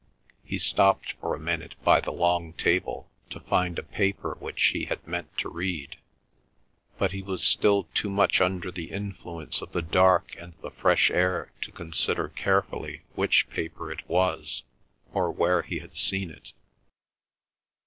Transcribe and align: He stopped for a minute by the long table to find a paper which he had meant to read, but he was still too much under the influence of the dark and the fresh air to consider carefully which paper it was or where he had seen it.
He 0.43 0.57
stopped 0.57 1.13
for 1.21 1.35
a 1.35 1.39
minute 1.39 1.75
by 1.83 2.01
the 2.01 2.11
long 2.11 2.53
table 2.53 3.11
to 3.29 3.39
find 3.39 3.77
a 3.77 3.83
paper 3.83 4.35
which 4.39 4.59
he 4.73 4.85
had 4.85 5.05
meant 5.07 5.37
to 5.37 5.47
read, 5.47 5.97
but 6.97 7.11
he 7.11 7.21
was 7.21 7.43
still 7.43 7.83
too 7.93 8.09
much 8.09 8.41
under 8.41 8.71
the 8.71 8.89
influence 8.89 9.61
of 9.61 9.73
the 9.73 9.81
dark 9.83 10.35
and 10.39 10.53
the 10.63 10.71
fresh 10.71 11.11
air 11.11 11.51
to 11.61 11.71
consider 11.71 12.29
carefully 12.29 13.03
which 13.13 13.47
paper 13.51 13.91
it 13.91 14.01
was 14.09 14.63
or 15.13 15.29
where 15.29 15.61
he 15.61 15.77
had 15.77 15.95
seen 15.95 16.31
it. 16.31 16.53